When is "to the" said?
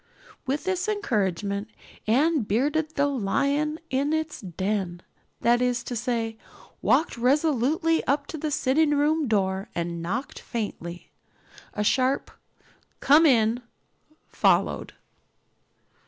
8.33-8.49